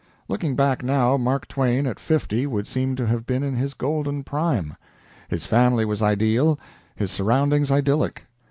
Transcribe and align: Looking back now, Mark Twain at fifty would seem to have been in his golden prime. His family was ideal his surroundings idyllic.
Looking 0.27 0.55
back 0.55 0.83
now, 0.83 1.15
Mark 1.15 1.47
Twain 1.47 1.85
at 1.85 1.99
fifty 1.99 2.47
would 2.47 2.65
seem 2.67 2.95
to 2.95 3.05
have 3.05 3.27
been 3.27 3.43
in 3.43 3.55
his 3.55 3.75
golden 3.75 4.23
prime. 4.23 4.75
His 5.27 5.45
family 5.45 5.85
was 5.85 6.01
ideal 6.01 6.57
his 6.95 7.11
surroundings 7.11 7.69
idyllic. 7.69 8.25